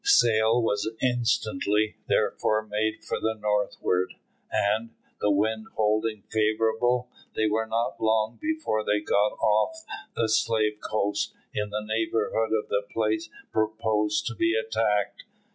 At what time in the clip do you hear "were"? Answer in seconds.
7.45-7.67